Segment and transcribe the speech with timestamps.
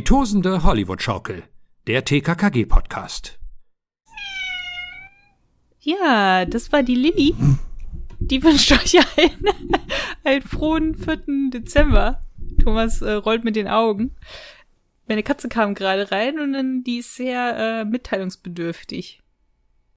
[0.00, 1.42] Die tosende Hollywood-Schaukel,
[1.86, 3.38] der TKKG-Podcast.
[5.80, 7.34] Ja, das war die Lilly.
[8.18, 9.46] Die wünscht euch einen,
[10.24, 11.50] einen frohen 4.
[11.52, 12.22] Dezember.
[12.64, 14.12] Thomas äh, rollt mit den Augen.
[15.06, 19.20] Meine Katze kam gerade rein und dann, die ist sehr äh, mitteilungsbedürftig.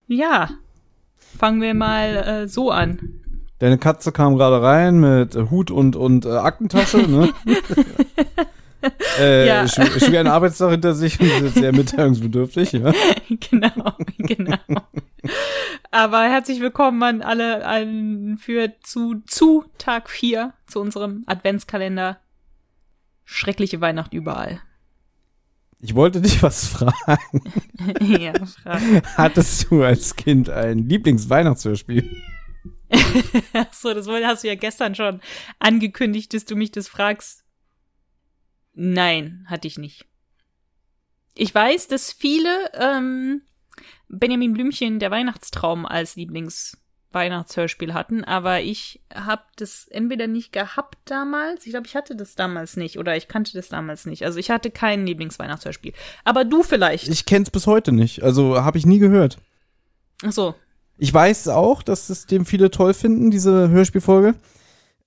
[0.08, 0.50] Ja,
[1.16, 3.22] fangen wir mal äh, so an.
[3.60, 7.34] Deine Katze kam gerade rein mit Hut und, und äh, Aktentasche, ne?
[9.20, 9.68] äh, Ja.
[9.68, 12.92] sch schweren Arbeitstag hinter sich und ist sehr mitteilungsbedürftig, ja.
[13.50, 14.58] genau, genau.
[15.92, 22.20] Aber herzlich willkommen an alle an für zu zu Tag 4 zu unserem Adventskalender.
[23.26, 24.60] Schreckliche Weihnacht überall.
[25.80, 27.42] Ich wollte dich was fragen.
[28.00, 28.82] ja, frag.
[29.18, 32.10] Hattest du als Kind ein Lieblingsweihnachtshörspiel?
[33.54, 35.20] Achso, das hast du ja gestern schon
[35.60, 37.43] angekündigt, dass du mich das fragst.
[38.74, 40.06] Nein, hatte ich nicht.
[41.36, 43.42] Ich weiß, dass viele ähm,
[44.08, 51.66] Benjamin Blümchen der Weihnachtstraum als Lieblingsweihnachtshörspiel hatten, aber ich habe das entweder nicht gehabt damals,
[51.66, 54.26] ich glaube, ich hatte das damals nicht oder ich kannte das damals nicht.
[54.26, 55.94] Also ich hatte kein Lieblingsweihnachtshörspiel.
[56.24, 57.08] Aber du vielleicht.
[57.08, 58.24] Ich kenn's bis heute nicht.
[58.24, 59.38] Also habe ich nie gehört.
[60.24, 60.56] Achso,
[60.98, 64.36] Ich weiß auch, dass das dem viele toll finden, diese Hörspielfolge.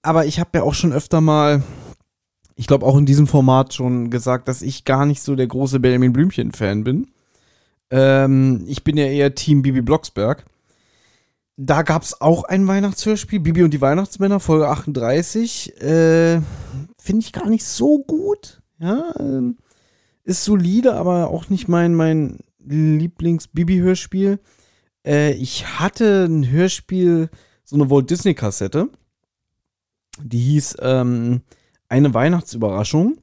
[0.03, 1.62] Aber ich habe ja auch schon öfter mal,
[2.57, 5.79] ich glaube auch in diesem Format schon gesagt, dass ich gar nicht so der große
[5.79, 7.08] Benjamin Blümchen-Fan bin.
[7.91, 10.45] Ähm, ich bin ja eher Team Bibi Blocksberg.
[11.58, 15.80] Da gab es auch ein Weihnachtshörspiel, Bibi und die Weihnachtsmänner, Folge 38.
[15.80, 16.41] Äh,
[16.98, 18.61] Finde ich gar nicht so gut.
[18.79, 19.59] Ja, ähm,
[20.25, 24.41] ist solide, aber auch nicht mein, mein Lieblings-Bibi-Hörspiel.
[25.07, 27.30] Äh, ich hatte ein Hörspiel,
[27.64, 28.89] so eine Walt Disney-Kassette.
[30.23, 31.42] Die hieß ähm,
[31.89, 33.19] Eine Weihnachtsüberraschung.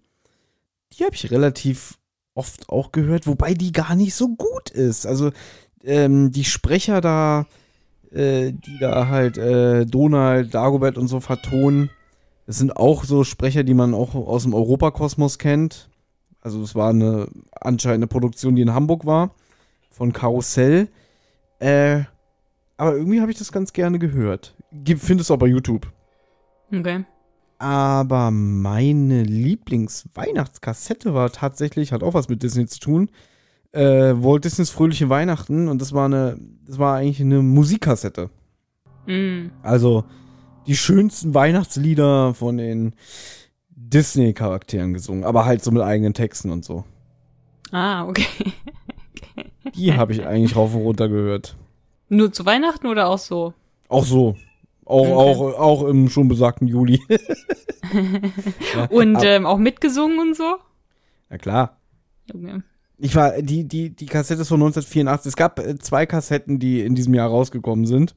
[0.93, 1.97] Die habe ich relativ
[2.35, 5.05] oft auch gehört, wobei die gar nicht so gut ist.
[5.05, 5.31] Also
[5.83, 7.45] ähm, die Sprecher da,
[8.11, 11.89] äh, die da halt äh, Donald, Dagobert und so vertonen,
[12.45, 15.89] das sind auch so Sprecher, die man auch aus dem Europakosmos kennt.
[16.41, 19.31] Also es war eine anscheinend eine Produktion, die in Hamburg war,
[19.89, 20.89] von Karussell.
[21.59, 22.01] Äh,
[22.75, 24.55] aber irgendwie habe ich das ganz gerne gehört.
[24.97, 25.87] Findest du auch bei YouTube.
[26.69, 27.05] okay.
[27.63, 33.09] Aber meine Lieblingsweihnachtskassette war tatsächlich, hat auch was mit Disney zu tun.
[33.71, 33.81] Äh,
[34.17, 36.37] Walt Disneys Fröhliche Weihnachten und das war eine,
[36.67, 38.29] das war eigentlich eine Musikkassette.
[39.07, 39.45] Mm.
[39.61, 40.03] Also
[40.67, 42.95] die schönsten Weihnachtslieder von den
[43.69, 46.83] Disney-Charakteren gesungen, aber halt so mit eigenen Texten und so.
[47.71, 48.27] Ah, okay.
[49.75, 51.55] Die habe ich eigentlich rauf und runter gehört.
[52.09, 53.53] Nur zu Weihnachten oder auch so?
[53.87, 54.35] Auch so.
[54.85, 55.13] Auch, Okay.
[55.13, 57.01] auch, auch im schon besagten Juli.
[58.75, 60.57] Ja, Und ähm, auch mitgesungen und so?
[61.29, 61.77] ja klar.
[62.33, 62.61] Okay.
[62.97, 65.29] Ich war, die, die, die Kassette ist von 1984.
[65.29, 68.15] Es gab äh, zwei Kassetten, die in diesem Jahr rausgekommen sind.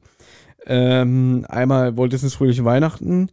[0.65, 3.29] Ähm, einmal Walt Disney's Fröhliche Weihnachten.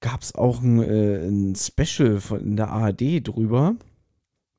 [0.00, 3.74] Gab es auch ein, äh, ein Special von in der ARD drüber.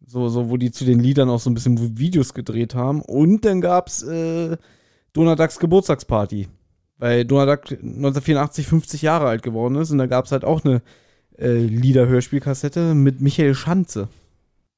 [0.06, 3.02] So, so, wo die zu den Liedern auch so ein bisschen Videos gedreht haben.
[3.02, 4.58] Und dann gab es äh,
[5.14, 6.48] Donald Ducks Geburtstagsparty.
[6.98, 9.92] Weil Donald Duck 1984 50 Jahre alt geworden ist.
[9.92, 10.82] Und da gab es halt auch eine
[11.38, 14.08] äh, Lieder-Hörspielkassette mit Michael Schanze.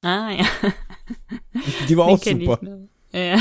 [0.02, 0.44] Ah, ja.
[1.88, 2.60] Die war auch super.
[3.12, 3.38] Ja.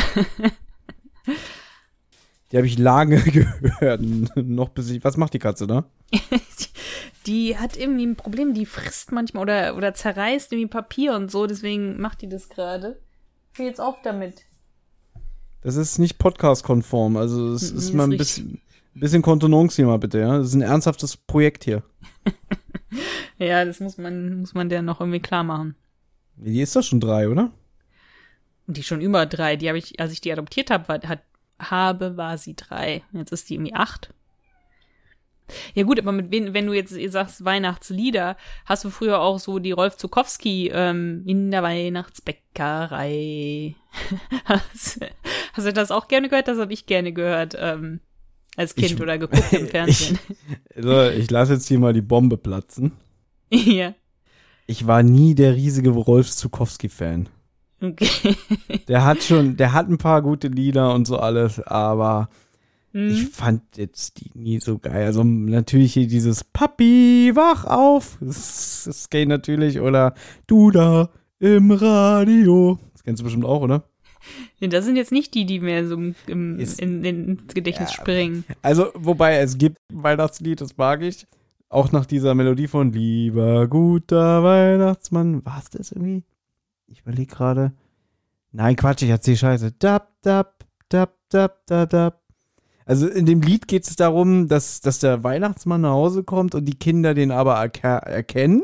[2.52, 4.02] Die habe ich lange gehört.
[4.36, 5.04] Noch bis ich.
[5.04, 5.86] Was macht die Katze da?
[7.26, 11.46] Die hat irgendwie ein Problem, die frisst manchmal oder, oder zerreißt irgendwie Papier und so,
[11.46, 13.02] deswegen macht die das gerade.
[13.54, 14.46] Hör jetzt auf damit.
[15.62, 17.18] Das ist nicht podcast-konform.
[17.18, 18.62] Also, es ist ist mal ein bisschen,
[19.00, 20.38] bisschen Kontenance hier mal bitte, ja.
[20.38, 21.84] Das ist ein ernsthaftes Projekt hier.
[23.38, 25.76] Ja, das muss man, muss man der noch irgendwie klar machen.
[26.38, 27.52] Die ist doch schon drei, oder?
[28.68, 31.22] Die schon über drei, die habe ich, als ich die adoptiert habe, war, hat,
[31.60, 33.04] habe, war sie drei.
[33.14, 34.14] Jetzt ist die irgendwie acht.
[35.76, 38.36] Ja gut, aber mit wen, wenn du jetzt sagst Weihnachtslieder,
[38.66, 43.76] hast du früher auch so die Rolf Zukowski ähm, in der Weihnachtsbäckerei.
[44.46, 45.00] hast,
[45.54, 46.50] hast du das auch gerne gehört?
[46.50, 48.02] Das habe ich gerne gehört ähm,
[48.58, 50.20] als Kind Ich- oder geguckt im Fernsehen.
[50.76, 52.92] Also, ich lasse jetzt hier mal die Bombe platzen.
[53.52, 53.94] ja,
[54.68, 57.30] Ich war nie der riesige Rolf Zukowski-Fan.
[57.82, 58.36] okay.
[58.90, 62.28] Der hat schon, der hat ein paar gute Lieder und so alles, aber
[62.94, 63.28] ich Hm.
[63.32, 65.06] fand jetzt die nie so geil.
[65.06, 68.18] Also natürlich hier dieses Papi, wach auf.
[68.22, 69.80] Das, das geht natürlich.
[69.80, 70.16] Oder
[70.48, 71.10] du da
[71.40, 72.80] im Radio.
[72.94, 73.84] Das kennst du bestimmt auch, oder?
[74.60, 77.90] Das sind jetzt nicht die, die mir so im, im, Ist- in, in, ins Gedächtnis
[77.96, 78.02] Ja.
[78.02, 78.44] springen.
[78.62, 81.26] Also, wobei es gibt ein Weihnachtslied, das mag ich.
[81.70, 85.46] Auch nach dieser Melodie von Lieber guter Weihnachtsmann.
[85.46, 86.24] War es das irgendwie?
[86.88, 87.74] Ich überlege gerade.
[88.54, 89.74] Nein, Quatsch, ich erzähle Scheiße.
[89.74, 92.22] Dab, dab, dab, dab, dab, dab.
[92.86, 96.64] Also in dem Lied geht es darum, dass, dass der Weihnachtsmann nach Hause kommt und
[96.64, 98.64] die Kinder den aber erkennen.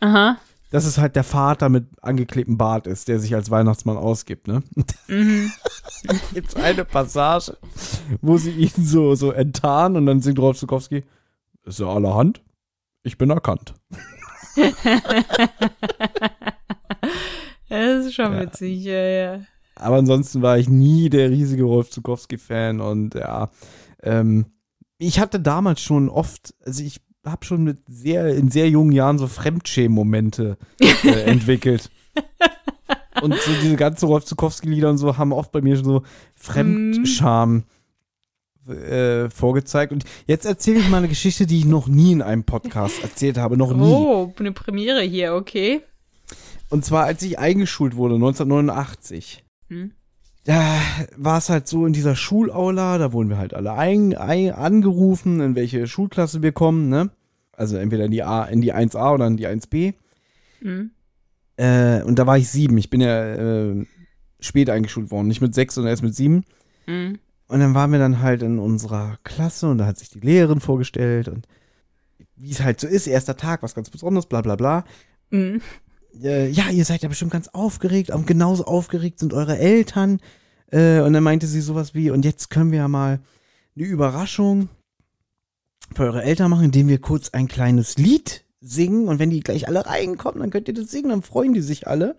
[0.00, 0.38] Aha.
[0.72, 4.62] Dass es halt der Vater mit angeklebtem Bart ist, der sich als Weihnachtsmann ausgibt, ne?
[5.06, 5.52] Mhm.
[6.34, 7.56] Gibt eine Passage,
[8.20, 11.04] wo sie ihn so, so enttarnen und dann singt Rolf Zukowski,
[11.64, 12.42] ist ja allerhand,
[13.04, 13.74] ich bin erkannt.
[17.68, 18.40] Das ist schon Ja.
[18.42, 19.40] witzig, ja, ja.
[19.76, 23.50] Aber ansonsten war ich nie der riesige Rolf Zukowski-Fan und ja,
[24.02, 24.46] ähm,
[24.98, 29.18] ich hatte damals schon oft, also ich habe schon mit sehr, in sehr jungen Jahren
[29.18, 31.90] so Fremdschämen-Momente äh, entwickelt.
[33.20, 36.02] Und so diese ganzen Rolf Zukowski-Lieder und so haben oft bei mir schon so
[36.34, 37.64] Fremdscham
[38.66, 39.92] äh, vorgezeigt.
[39.92, 43.38] Und jetzt erzähle ich mal eine Geschichte, die ich noch nie in einem Podcast erzählt
[43.38, 43.82] habe, noch nie.
[43.82, 45.82] Oh, eine Premiere hier, okay.
[46.68, 49.44] Und zwar, als ich eingeschult wurde, 1989.
[49.68, 49.92] Hm.
[50.44, 50.80] Da
[51.16, 55.40] war es halt so in dieser Schulaula, da wurden wir halt alle ein, ein, angerufen,
[55.40, 57.10] in welche Schulklasse wir kommen, ne?
[57.52, 59.94] Also entweder in die A, in die 1a oder in die 1b.
[60.60, 60.90] Hm.
[61.56, 62.76] Äh, und da war ich sieben.
[62.78, 63.86] Ich bin ja äh,
[64.40, 65.28] spät eingeschult worden.
[65.28, 66.44] Nicht mit sechs, sondern erst mit sieben.
[66.86, 67.18] Hm.
[67.46, 70.60] Und dann waren wir dann halt in unserer Klasse und da hat sich die Lehrerin
[70.60, 71.46] vorgestellt und
[72.34, 74.84] wie es halt so ist, erster Tag, was ganz Besonderes, bla bla bla.
[75.30, 75.60] Hm.
[76.22, 80.20] Äh, ja, ihr seid ja bestimmt ganz aufgeregt, und genauso aufgeregt sind eure Eltern.
[80.70, 83.20] Äh, und dann meinte sie sowas wie, und jetzt können wir ja mal
[83.76, 84.68] eine Überraschung
[85.94, 89.08] für eure Eltern machen, indem wir kurz ein kleines Lied singen.
[89.08, 91.86] Und wenn die gleich alle reinkommen, dann könnt ihr das singen, dann freuen die sich
[91.86, 92.16] alle.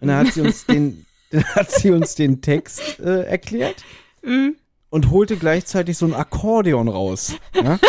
[0.00, 1.04] Und dann hat sie uns den,
[1.54, 3.84] hat sie uns den Text äh, erklärt
[4.22, 4.56] Hm.
[4.88, 7.34] und holte gleichzeitig so ein Akkordeon raus.
[7.54, 7.78] Ja?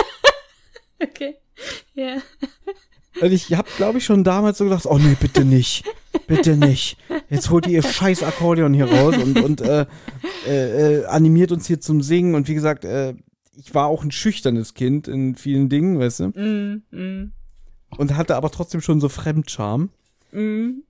[0.97, 1.35] Okay.
[1.93, 2.21] Ja.
[3.21, 5.85] Und ich habe, glaube ich, schon damals so gedacht, oh nee, bitte nicht.
[6.27, 6.97] Bitte nicht.
[7.29, 9.85] Jetzt holt ihr ihr scheiß Akkordeon hier raus und, und äh,
[10.47, 12.35] äh, äh, animiert uns hier zum Singen.
[12.35, 13.13] Und wie gesagt, äh,
[13.57, 16.33] ich war auch ein schüchternes Kind in vielen Dingen, weißt du?
[16.33, 16.83] Hm.
[16.91, 17.31] Hm.
[17.97, 19.89] Und hatte aber trotzdem schon so Fremdscham.
[20.31, 20.83] Hm.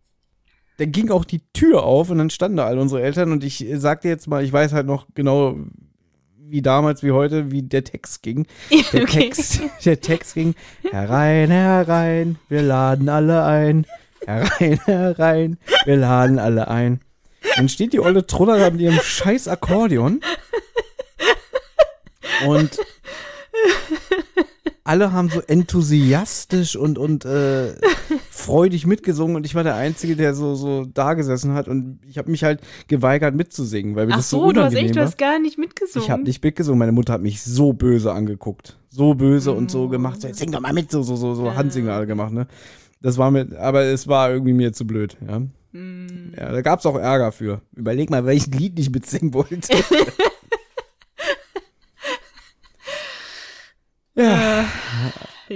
[0.77, 3.65] Dann ging auch die Tür auf und dann standen da alle unsere Eltern und ich
[3.65, 5.57] äh, sagte jetzt mal, ich weiß halt noch genau,
[6.47, 8.45] wie damals, wie heute, wie der Text ging.
[8.93, 9.19] Der Okay.
[9.29, 10.55] Text, der Text ging,
[10.91, 13.85] herein, herein, wir laden alle ein.
[14.25, 17.01] Herein, herein, wir laden alle ein.
[17.55, 20.21] Dann steht die olle Truller da mit ihrem scheiß Akkordeon.
[22.47, 22.79] Und
[24.83, 27.75] alle haben so enthusiastisch und, und äh,
[28.45, 32.17] freudig mitgesungen und ich war der Einzige, der so, so da gesessen hat und ich
[32.17, 34.95] habe mich halt geweigert mitzusingen, weil mir Ach das so so, du hast unangenehm echt,
[34.95, 35.07] du war.
[35.07, 36.05] hast gar nicht mitgesungen.
[36.05, 36.79] Ich habe nicht mitgesungen.
[36.79, 38.77] Meine Mutter hat mich so böse angeguckt.
[38.89, 39.89] So böse und so Oh.
[39.89, 40.21] gemacht.
[40.21, 41.55] So, jetzt sing doch mal mit, so, so, so, so Ja.
[41.55, 42.47] Handsignale gemacht, ne?
[43.01, 45.41] Das war mir, aber es war irgendwie mir zu blöd, ja.
[45.73, 46.31] Hm.
[46.37, 47.61] Ja, da gab's auch Ärger für.
[47.75, 49.73] Überleg mal, welches Lied ich mitsingen wollte.
[54.15, 54.54] ja.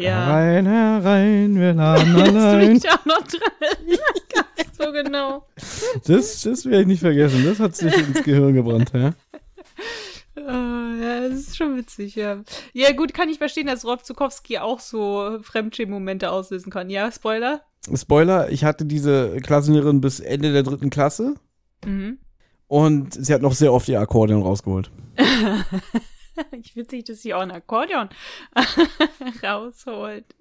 [0.02, 0.26] Ja.
[0.28, 3.98] Herein, herein, wir laden Das alle bin ich auch noch dran.
[4.82, 5.46] So genau.
[6.08, 7.44] Das, das werde ich nicht vergessen.
[7.44, 9.12] Das hat sich ins Gehirn gebrannt, ja.
[10.38, 10.42] Oh,
[11.04, 12.38] ja, das ist schon witzig, ja.
[12.72, 16.90] Ja, gut, kann ich verstehen, dass Rolf Zukowski auch so Fremdschämen-Momente auslösen kann.
[16.90, 17.62] Ja, Spoiler?
[17.94, 21.36] Spoiler, ich hatte diese Klassenlehrerin bis Ende der dritten Klasse
[21.86, 22.18] Mhm.
[22.68, 24.92] und sie hat noch sehr oft ihr Akkordeon rausgeholt.
[26.52, 28.10] Ich witzig, dass sie auch ein Akkordeon
[29.44, 30.26] rausholt.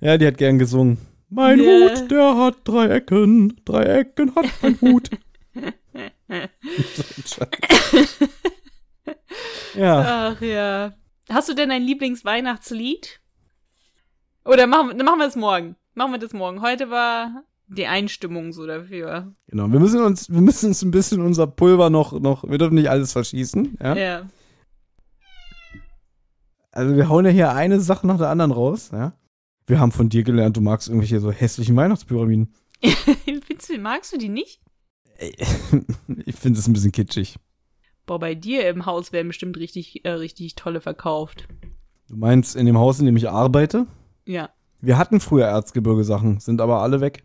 [0.00, 0.96] Ja, die hat gern gesungen.
[1.28, 1.90] Mein Ja.
[1.90, 5.10] Hut, der hat drei Ecken, drei Ecken hat mein Hut.
[9.74, 10.94] Ja, Ach ja.
[11.28, 13.20] Hast du denn ein Lieblingsweihnachtslied?
[14.44, 15.74] Oder machen, machen wir es morgen.
[15.94, 16.62] Machen wir das morgen.
[16.62, 19.32] Heute war die Einstimmung so dafür.
[19.46, 19.70] genau.
[19.70, 22.90] Wir müssen uns, wir müssen uns ein bisschen unser Pulver noch, noch, wir dürfen nicht
[22.90, 23.96] alles verschießen, ja.
[23.96, 24.28] Ja.
[26.70, 29.12] Also wir hauen ja hier eine Sache nach der anderen raus, ja.
[29.66, 32.54] Wir haben von dir gelernt, du magst irgendwelche so hässlichen Weihnachtspyramiden.
[33.46, 34.60] Findest du, magst du die nicht?
[36.24, 37.36] Ich finde es ein bisschen kitschig.
[38.06, 41.48] Boah, bei dir im Haus werden bestimmt richtig, äh, richtig tolle verkauft.
[42.08, 43.86] Du meinst in dem Haus, in dem ich arbeite?
[44.24, 44.50] Ja.
[44.80, 47.24] Wir hatten früher Erzgebirge-Sachen, sind aber alle weg.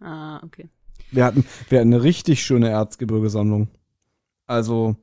[0.00, 0.68] Ah, okay.
[1.10, 3.68] Wir hatten, wir hatten eine richtig schöne Erzgebirgesammlung.
[4.46, 4.96] Also,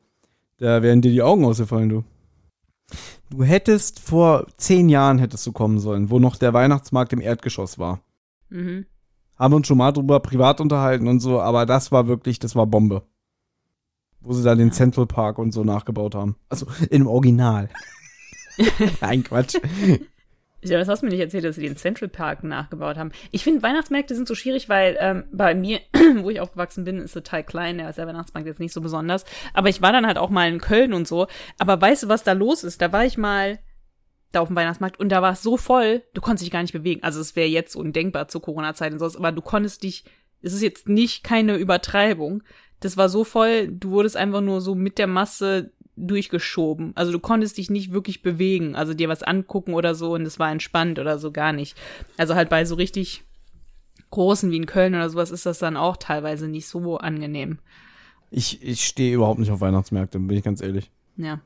[0.57, 2.03] da wären dir die Augen ausgefallen, du.
[3.29, 7.79] Du hättest vor zehn Jahren hättest du kommen sollen, wo noch der Weihnachtsmarkt im Erdgeschoss
[7.79, 8.01] war.
[8.49, 8.85] Mhm.
[9.37, 12.67] Haben uns schon mal drüber privat unterhalten und so, aber das war wirklich, das war
[12.67, 13.03] Bombe.
[14.21, 16.35] Wo sie da den Central Park und so nachgebaut haben.
[16.49, 17.69] Also, im Original.
[19.01, 19.57] Nein, Quatsch.
[20.69, 23.11] Ja, das hast du mir nicht erzählt, dass sie den Central Park nachgebaut haben.
[23.31, 25.79] Ich finde, Weihnachtsmärkte sind so schwierig, weil ähm, bei mir,
[26.17, 27.77] wo ich aufgewachsen bin, ist total klein.
[27.77, 29.25] Der ist der Weihnachtsmarkt jetzt nicht so besonders.
[29.53, 31.27] Aber ich war dann halt auch mal in Köln und so.
[31.59, 32.81] Aber weißt du, was da los ist?
[32.81, 33.59] Da war ich mal
[34.35, 36.73] da auf dem Weihnachtsmarkt und da war es so voll, du konntest dich gar nicht
[36.73, 37.03] bewegen.
[37.03, 40.03] Also es wäre jetzt undenkbar zur Corona-Zeit und so, aber du konntest dich,
[40.41, 42.43] es ist jetzt nicht keine Übertreibung.
[42.81, 46.91] Das war so voll, du wurdest einfach nur so mit der Masse durchgeschoben.
[46.95, 50.39] Also du konntest dich nicht wirklich bewegen, also dir was angucken oder so und es
[50.39, 51.77] war entspannt oder so gar nicht.
[52.17, 53.23] Also halt bei so richtig
[54.11, 57.59] großen wie in Köln oder sowas ist das dann auch teilweise nicht so angenehm.
[58.31, 60.91] Ich, ich stehe überhaupt nicht auf Weihnachtsmärkte, bin ich ganz ehrlich.
[61.17, 61.39] Ja.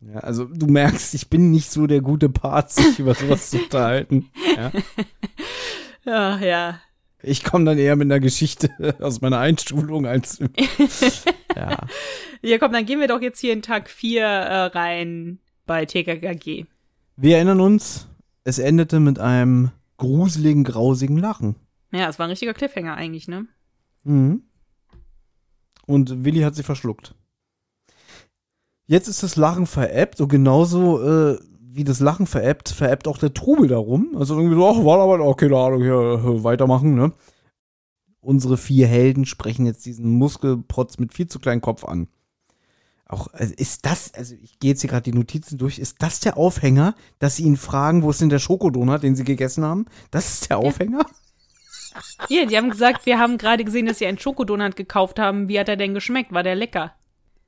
[0.00, 3.58] Ja, also du merkst, ich bin nicht so der gute Part, sich über sowas zu
[3.58, 4.30] unterhalten.
[4.56, 4.72] Ja.
[6.02, 6.80] Ja, ja.
[7.22, 10.38] Ich komme dann eher mit einer Geschichte aus meiner Einschulung als.
[11.56, 11.78] ja.
[12.42, 16.66] Ja, komm, dann gehen wir doch jetzt hier in Tag 4 äh, rein bei TKKG.
[17.16, 18.08] Wir erinnern uns,
[18.44, 21.56] es endete mit einem gruseligen, grausigen Lachen.
[21.92, 23.46] Ja, es war ein richtiger Cliffhanger eigentlich, ne?
[24.04, 24.44] Mhm.
[25.86, 27.14] Und Willi hat sie verschluckt.
[28.86, 31.38] Jetzt ist das Lachen veräppt und genauso äh,
[31.72, 34.16] wie das Lachen veräppt, veräppt auch der Trubel darum.
[34.16, 37.12] Also irgendwie so, ach, war aber auch keine Ahnung, hier äh, weitermachen, ne?
[38.20, 42.08] Unsere vier Helden sprechen jetzt diesen Muskelprotz mit viel zu kleinem Kopf an.
[43.06, 46.20] Auch, also ist das, also ich gehe jetzt hier gerade die Notizen durch, ist das
[46.20, 49.86] der Aufhänger, dass sie ihn fragen, wo ist denn der Schokodonut, den sie gegessen haben?
[50.10, 51.06] Das ist der Aufhänger?
[52.28, 55.48] Ja, die haben gesagt, wir haben gerade gesehen, dass sie einen Schokodonut gekauft haben.
[55.48, 56.32] Wie hat er denn geschmeckt?
[56.32, 56.92] War der lecker?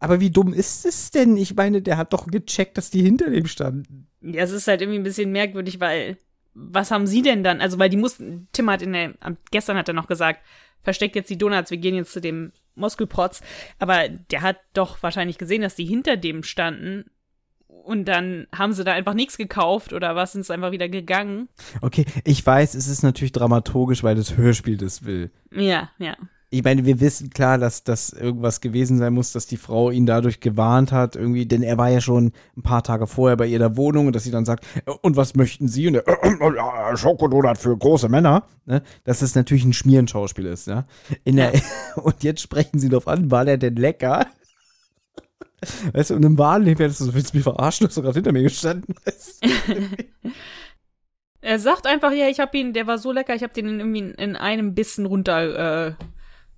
[0.01, 1.37] Aber wie dumm ist es denn?
[1.37, 4.09] Ich meine, der hat doch gecheckt, dass die hinter dem standen.
[4.23, 6.17] Ja, es ist halt irgendwie ein bisschen merkwürdig, weil
[6.55, 7.61] was haben sie denn dann?
[7.61, 9.15] Also, weil die mussten, Tim hat in der,
[9.51, 10.41] gestern hat er noch gesagt,
[10.83, 13.41] versteckt jetzt die Donuts, wir gehen jetzt zu dem Muskelprotz.
[13.79, 17.11] Aber der hat doch wahrscheinlich gesehen, dass die hinter dem standen.
[17.67, 21.49] Und dann haben sie da einfach nichts gekauft oder was, sind es einfach wieder gegangen.
[21.81, 25.33] Okay, ich weiß, es ist natürlich dramaturgisch, weil das Hörspiel das will.
[25.51, 26.17] Ja, ja.
[26.55, 30.05] Ich meine, wir wissen klar, dass das irgendwas gewesen sein muss, dass die Frau ihn
[30.05, 33.59] dadurch gewarnt hat, irgendwie, denn er war ja schon ein paar Tage vorher bei ihr
[33.59, 34.67] der Wohnung und dass sie dann sagt,
[35.01, 35.89] und was möchten Sie?
[35.89, 38.83] Und er, äh, ja, Schokodonut für große Männer, ne?
[39.05, 40.85] Dass es natürlich ein Schmierenschauspiel ist, ja.
[41.25, 41.55] In der,
[41.97, 44.27] und jetzt sprechen sie drauf an, war der denn lecker?
[45.95, 48.03] Weißt du, und im wahren Leben hättest du so, willst du mich verarschen, dass du
[48.03, 49.43] gerade hinter mir gestanden bist?
[51.41, 54.01] er sagt einfach, ja, ich hab ihn, der war so lecker, ich hab den irgendwie
[54.01, 55.95] in, in einem Bissen runter, äh,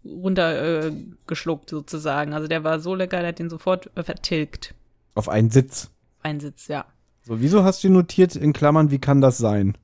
[0.04, 0.92] runter äh,
[1.26, 2.32] geschluckt sozusagen.
[2.32, 4.74] Also der war so lecker, der hat den sofort äh, vertilgt.
[5.14, 5.90] Auf einen Sitz.
[6.22, 6.86] Ein Sitz, ja.
[7.22, 9.78] So, wieso hast du notiert in Klammern, wie kann das sein?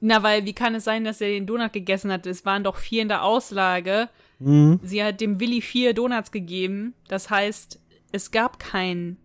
[0.00, 2.26] Na, weil wie kann es sein, dass er den Donut gegessen hat?
[2.26, 4.08] Es waren doch vier in der Auslage.
[4.38, 4.80] Mhm.
[4.82, 6.94] Sie hat dem Willi vier Donuts gegeben.
[7.08, 7.80] Das heißt,
[8.12, 9.18] es gab keinen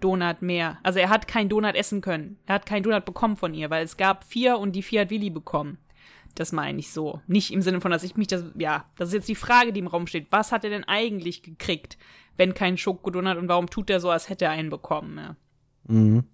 [0.00, 0.78] Donut mehr.
[0.82, 2.38] Also er hat keinen Donut essen können.
[2.46, 5.10] Er hat keinen Donut bekommen von ihr, weil es gab vier und die vier hat
[5.10, 5.78] Willi bekommen.
[6.38, 7.20] Das meine ich so.
[7.26, 9.80] Nicht im Sinne von, dass ich mich das, ja, das ist jetzt die Frage, die
[9.80, 10.28] im Raum steht.
[10.30, 11.98] Was hat er denn eigentlich gekriegt,
[12.36, 15.36] wenn kein Schokodonut und warum tut er so, als hätte er einen bekommen, ja?
[15.88, 16.24] Mhm.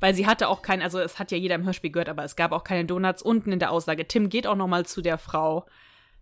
[0.00, 2.34] Weil sie hatte auch keinen, also es hat ja jeder im Hörspiel gehört, aber es
[2.34, 4.08] gab auch keine Donuts unten in der Aussage.
[4.08, 5.64] Tim geht auch noch mal zu der Frau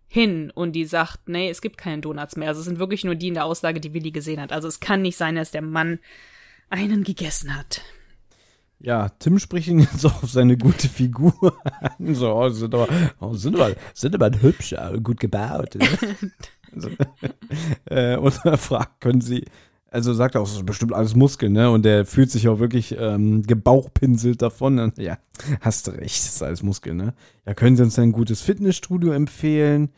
[0.07, 2.49] hin und die sagt, nee, es gibt keine Donuts mehr.
[2.49, 4.51] Also es sind wirklich nur die in der Aussage, die Willi gesehen hat.
[4.51, 5.99] Also es kann nicht sein, dass der Mann
[6.69, 7.81] einen gegessen hat.
[8.83, 11.33] Ja, Tim spricht ihn jetzt auf seine gute Figur
[11.79, 12.15] an.
[12.15, 12.87] So, oh, sind aber,
[13.19, 15.75] oh, sind aber, sind aber hübsch, gut gebaut.
[15.75, 15.87] Ne?
[16.75, 16.89] so,
[17.85, 19.45] äh, und er fragt, können Sie,
[19.91, 21.69] also sagt er auch, das ist bestimmt alles Muskeln, ne?
[21.69, 24.79] Und der fühlt sich auch wirklich ähm, gebauchpinselt davon.
[24.79, 25.17] Und, ja,
[25.59, 27.13] hast recht, das ist alles Muskeln, ne?
[27.45, 29.89] Ja, können Sie uns ein gutes Fitnessstudio empfehlen?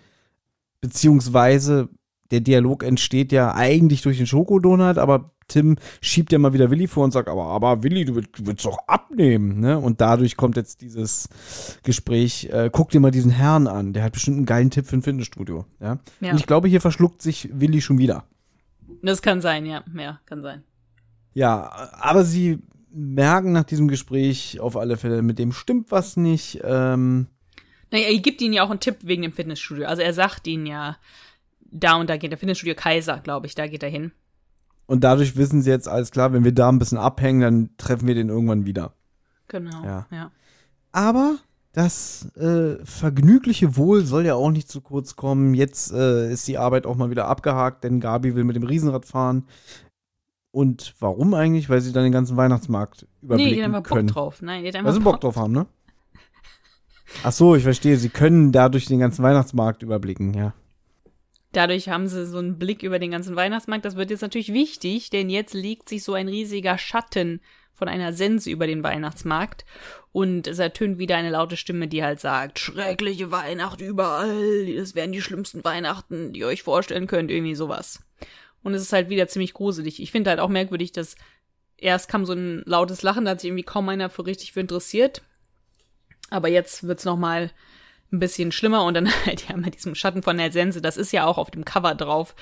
[0.82, 1.90] Beziehungsweise,
[2.32, 6.88] der Dialog entsteht ja eigentlich durch den Schokodonut, aber Tim schiebt ja mal wieder Willi
[6.88, 9.78] vor und sagt, aber, aber Willi, du, willst- du willst doch abnehmen, ne?
[9.80, 11.30] Und dadurch kommt jetzt dieses
[11.84, 14.98] Gespräch, äh, guck dir mal diesen Herrn an, der hat bestimmt einen geilen Tipp für
[14.98, 16.00] ein Fitnessstudio, ja?
[16.22, 16.32] Ja.
[16.32, 18.26] Und ich glaube, hier verschluckt sich Willi schon wieder.
[19.02, 19.84] Das kann sein, ja.
[19.98, 20.64] Ja, kann sein.
[21.34, 22.60] Ja, aber sie
[22.92, 26.62] merken nach diesem Gespräch auf alle Fälle, mit dem stimmt was nicht.
[26.64, 27.28] Ähm,
[27.92, 29.88] Naja, er gibt ihnen ja auch einen Tipp wegen dem Fitnessstudio.
[29.88, 30.98] Also er sagt ihnen ja,
[31.72, 34.12] da und da geht der Fitnessstudio Kaiser, glaube ich, da geht er hin.
[34.86, 38.08] Und dadurch wissen sie jetzt, alles klar, wenn wir da ein bisschen abhängen, dann treffen
[38.08, 38.94] wir den irgendwann wieder.
[39.48, 39.84] Genau.
[39.84, 40.08] Ja.
[40.12, 40.32] ja.
[40.92, 41.38] Aber
[41.72, 45.54] das äh, vergnügliche Wohl soll ja auch nicht zu kurz kommen.
[45.54, 49.06] Jetzt äh, ist die Arbeit auch mal wieder abgehakt, denn Gabi will mit dem Riesenrad
[49.06, 49.48] fahren.
[50.52, 51.70] Und warum eigentlich?
[51.70, 54.06] Weil sie dann den ganzen Weihnachtsmarkt Nee, überblicken die hat einfach können.
[54.06, 54.42] Bock drauf.
[54.44, 55.66] Nein, die hat einfach Weil sie Bock drauf haben, ne?
[57.24, 57.98] Ach so, ich verstehe.
[57.98, 60.54] Sie können dadurch den ganzen Weihnachtsmarkt überblicken, ja.
[61.54, 63.86] Dadurch haben sie so einen Blick über den ganzen Weihnachtsmarkt.
[63.86, 67.42] Das wird jetzt natürlich wichtig, denn jetzt legt sich so ein riesiger Schatten
[67.74, 69.66] von einer Sense über den Weihnachtsmarkt
[70.12, 75.12] und es ertönt wieder eine laute Stimme, die halt sagt, schreckliche Weihnacht überall, das wären
[75.12, 78.04] die schlimmsten Weihnachten, die ihr euch vorstellen könnt, irgendwie sowas.
[78.62, 80.02] Und es ist halt wieder ziemlich gruselig.
[80.02, 81.16] Ich finde halt auch merkwürdig, dass
[81.78, 84.62] erst kam so ein lautes Lachen, da hat sich irgendwie kaum einer für richtig für
[84.62, 85.24] interessiert.
[86.30, 87.52] Aber jetzt wird's noch mal
[88.14, 91.12] ein bisschen schlimmer und dann halt ja mit diesem Schatten von der Sense, das ist
[91.12, 92.36] ja auch auf dem Cover drauf.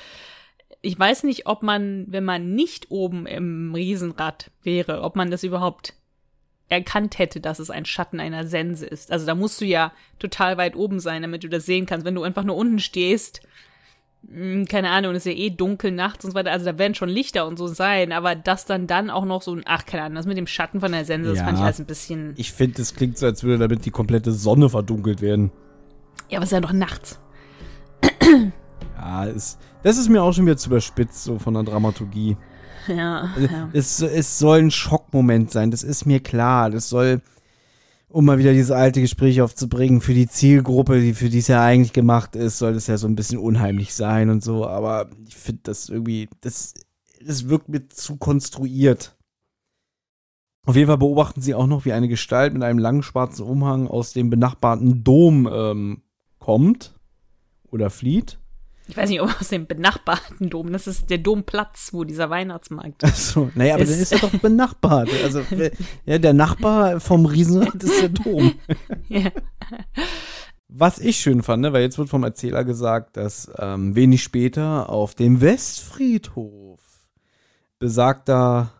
[0.82, 5.44] Ich weiß nicht, ob man, wenn man nicht oben im Riesenrad wäre, ob man das
[5.44, 5.94] überhaupt
[6.70, 9.12] erkannt hätte, dass es ein Schatten einer Sense ist.
[9.12, 12.06] Also da musst du ja total weit oben sein, damit du das sehen kannst.
[12.06, 13.42] Wenn du einfach nur unten stehst,
[14.70, 17.10] keine Ahnung, es ist ja eh dunkel nachts und so weiter, also da werden schon
[17.10, 20.16] Lichter und so sein, aber das dann dann auch noch so ein, ach, keine Ahnung,
[20.16, 21.46] das mit dem Schatten von der Sense, das Ja.
[21.46, 24.32] fand ich alles ein bisschen, Ich finde, es klingt so, als würde damit die komplette
[24.32, 25.52] Sonne verdunkelt werden.
[26.30, 27.20] ja, aber es ist ja doch nachts.
[28.98, 32.38] Ja, ist, das ist mir auch schon wieder zu überspitzt, so von der Dramaturgie.
[32.88, 33.70] Ja, Also, ja.
[33.74, 36.70] es, es soll ein Schockmoment sein, das ist mir klar.
[36.70, 37.22] Das soll,
[38.12, 41.64] um mal wieder dieses alte Gespräch aufzubringen, für die Zielgruppe, die für die es ja
[41.64, 44.68] eigentlich gemacht ist, soll das ja so ein bisschen unheimlich sein und so.
[44.68, 46.74] Aber ich finde das irgendwie, das,
[47.26, 49.16] das wirkt mir zu konstruiert.
[50.66, 53.88] Auf jeden Fall beobachten sie auch noch, wie eine Gestalt mit einem langen schwarzen Umhang
[53.88, 56.02] aus dem benachbarten Dom ähm,
[56.38, 56.94] kommt
[57.72, 58.41] oder flieht.
[58.92, 63.06] Ich weiß nicht, ob aus dem benachbarten Dom, das ist der Domplatz, wo dieser Weihnachtsmarkt
[63.06, 65.10] Achso, naja, aber Ist- dann ist er doch benachbart.
[65.24, 65.44] Also,
[66.06, 68.54] ja, der Nachbar vom Riesenrad ist der Dom.
[69.08, 69.32] ja.
[70.68, 74.90] Was ich schön fand, ne, weil jetzt wird vom Erzähler gesagt, dass ähm, wenig später
[74.90, 76.82] auf dem Westfriedhof
[77.80, 78.74] besagter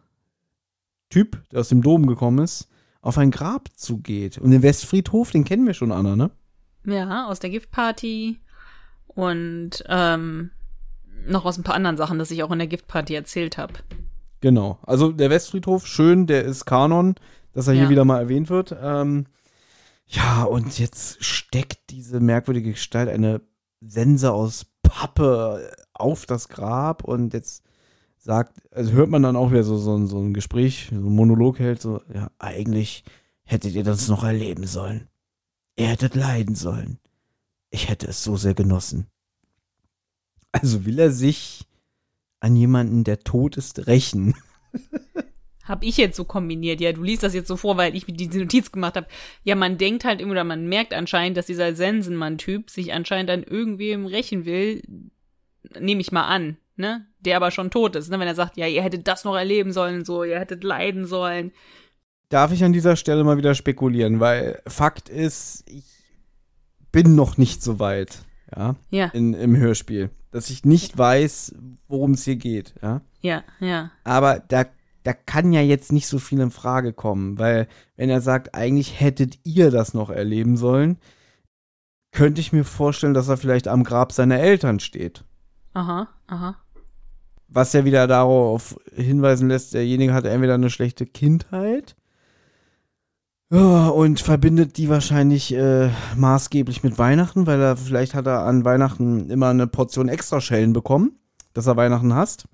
[1.10, 2.68] Typ, der aus dem Dom gekommen ist,
[3.02, 4.38] auf ein Grab zugeht.
[4.40, 6.32] Und den Westfriedhof, den kennen wir schon, Anna, ne?
[6.86, 8.42] Ja, aus der Giftparty
[9.16, 10.52] und ähm,
[11.28, 13.74] noch aus ein paar anderen Sachen, das ich auch in der Giftparty erzählt habe.
[14.42, 14.80] Genau.
[14.84, 17.16] Also der Westfriedhof, schön, der ist Kanon,
[17.54, 17.90] dass er hier Ja.
[17.90, 18.76] wieder mal erwähnt wird.
[18.82, 19.26] Ähm,
[20.08, 23.42] ja, und jetzt steckt diese merkwürdige Gestalt eine
[23.82, 27.64] Sense aus Pappe auf das Grab und jetzt
[28.18, 31.16] sagt, also hört man dann auch wieder so, so, ein- so ein Gespräch, so ein
[31.16, 33.04] Monolog hält, so, ja, eigentlich
[33.44, 35.08] hättet ihr das noch erleben sollen.
[35.78, 37.00] Ihr hättet leiden sollen.
[37.72, 39.08] Ich hätte es so sehr genossen.
[40.52, 41.66] Also will er sich
[42.42, 44.36] an jemanden, der tot ist, rächen.
[45.64, 46.82] Hab ich jetzt so kombiniert.
[46.82, 49.08] Ja, du liest das jetzt so vor, weil ich mir diese Notiz gemacht habe.
[49.44, 53.44] Ja, man denkt halt immer, oder man merkt anscheinend, dass dieser Sensenmann-Typ sich anscheinend an
[53.44, 54.82] irgendwem rächen will.
[55.80, 57.06] Nehme ich mal an, ne?
[57.20, 58.20] Der aber schon tot ist, ne?
[58.20, 61.54] Wenn er sagt, ja, ihr hättet das noch erleben sollen, so, ihr hättet leiden sollen.
[62.28, 65.86] Darf ich an dieser Stelle mal wieder spekulieren, weil Fakt ist, ich
[66.92, 68.26] bin noch nicht so weit,
[68.56, 71.56] ja, Ja, in, im Hörspiel, dass ich nicht weiß,
[71.88, 73.02] worum es hier geht, ja.
[73.22, 73.92] ja, ja.
[74.04, 74.66] Aber da,
[75.04, 79.00] da kann ja jetzt nicht so viel in Frage kommen, weil wenn er sagt, eigentlich
[79.00, 80.98] hättet ihr das noch erleben sollen,
[82.12, 85.24] könnte ich mir vorstellen, dass er vielleicht am Grab seiner Eltern steht.
[85.74, 86.58] Aha, aha.
[87.48, 91.96] Was ja wieder darauf hinweisen lässt, derjenige hatte entweder eine schlechte Kindheit
[93.60, 99.30] und verbindet die wahrscheinlich äh, maßgeblich mit Weihnachten, weil er vielleicht hat er an Weihnachten
[99.30, 101.20] immer eine Portion Extraschellen bekommen,
[101.54, 102.46] dass er Weihnachten hasst.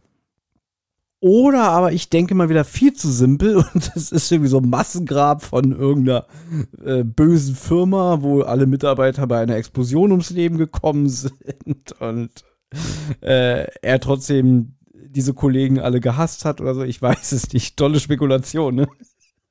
[1.19, 4.69] Oder aber ich denke mal wieder viel zu simpel und es ist irgendwie so ein
[4.69, 6.25] Massengrab von irgendeiner
[6.83, 12.43] äh, bösen Firma, wo alle Mitarbeiter bei einer Explosion ums Leben gekommen sind und
[13.21, 16.83] äh, er trotzdem diese Kollegen alle gehasst hat oder so.
[16.83, 17.77] Ich weiß es nicht.
[17.77, 18.87] Tolle Spekulation, ne?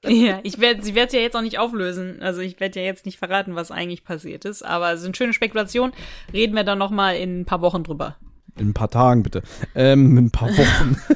[0.05, 2.21] Ja, ich werde sie werde ja jetzt auch nicht auflösen.
[2.23, 4.63] Also ich werde ja jetzt nicht verraten, was eigentlich passiert ist.
[4.65, 5.93] Aber es sind schöne Spekulationen.
[6.33, 8.17] Reden wir dann noch mal in ein paar Wochen drüber.
[8.57, 9.43] In ein paar Tagen bitte.
[9.75, 10.97] Ähm, in ein paar Wochen.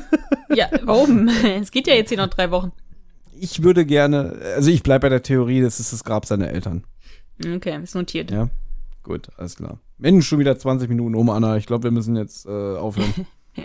[0.52, 1.28] Ja, warum?
[1.28, 2.72] Es geht ja jetzt hier noch drei Wochen.
[3.38, 6.82] ich würde gerne, also ich bleibe bei der Theorie, das ist das Grab seiner Eltern.
[7.54, 8.32] Okay, ist notiert.
[8.32, 8.48] Ja,
[9.04, 9.78] gut, alles klar.
[9.96, 11.56] Mensch, schon wieder 20 Minuten um, Anna.
[11.56, 13.14] Ich glaube, wir müssen jetzt äh, aufhören.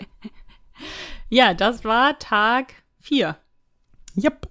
[1.28, 3.36] Ja, das war Tag vier.
[4.16, 4.48] Yep.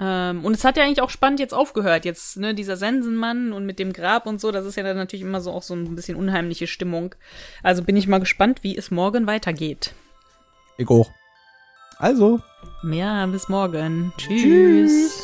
[0.00, 2.04] Ähm, und es hat ja eigentlich auch spannend jetzt aufgehört.
[2.04, 5.24] Jetzt, ne, dieser Sensenmann und mit dem Grab und so, das ist ja dann natürlich
[5.24, 7.14] immer so auch so ein bisschen unheimliche Stimmung.
[7.62, 9.94] Also bin ich mal gespannt, wie es morgen weitergeht.
[10.78, 11.10] Ich auch.
[11.98, 12.40] Also.
[12.90, 14.12] Ja, bis morgen.
[14.18, 14.42] Tschüss.
[14.42, 15.23] Tschüss.